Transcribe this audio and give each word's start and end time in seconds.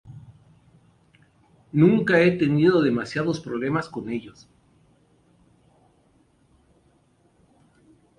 Nunca 1.71 2.21
he 2.23 2.31
tenido 2.31 2.81
demasiados 2.81 3.39
problemas 3.39 3.87
con 3.87 4.09
ellos". 4.09 4.49